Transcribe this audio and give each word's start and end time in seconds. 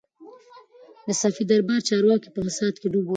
د 1.07 1.09
صفوي 1.21 1.43
دربار 1.51 1.81
چارواکي 1.89 2.29
په 2.35 2.39
فساد 2.47 2.73
کي 2.81 2.87
ډوب 2.93 3.05
ول. 3.05 3.09